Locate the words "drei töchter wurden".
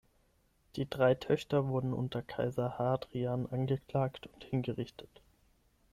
0.89-1.93